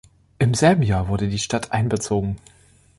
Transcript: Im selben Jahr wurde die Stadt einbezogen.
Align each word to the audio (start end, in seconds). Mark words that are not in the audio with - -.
Im 0.39 0.55
selben 0.55 0.81
Jahr 0.81 1.09
wurde 1.09 1.27
die 1.27 1.37
Stadt 1.37 1.73
einbezogen. 1.73 2.37